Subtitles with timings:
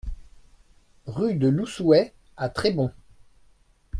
[1.05, 2.89] Rue de l'Oussouet à Trébons